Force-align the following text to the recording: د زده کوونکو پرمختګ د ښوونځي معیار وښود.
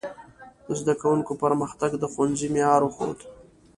د 0.65 0.67
زده 0.79 0.93
کوونکو 1.01 1.33
پرمختګ 1.43 1.91
د 1.97 2.03
ښوونځي 2.11 2.47
معیار 2.53 2.81
وښود. 2.85 3.19